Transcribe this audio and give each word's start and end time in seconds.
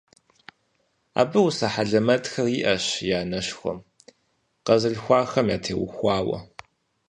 Абы 1.21 1.39
усэ 1.47 1.67
хьэлэмэтхэр 1.73 2.47
иӀэщ 2.59 2.85
и 3.09 3.13
анэшхуэм, 3.21 3.79
къэзылъхуахэм 4.65 5.47
ятеухуауэ. 5.55 6.39